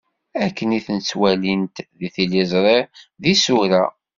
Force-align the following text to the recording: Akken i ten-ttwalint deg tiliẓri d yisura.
Akken 0.45 0.69
i 0.77 0.79
ten-ttwalint 0.85 1.75
deg 1.99 2.11
tiliẓri 2.13 2.79
d 3.21 3.23
yisura. 3.29 3.83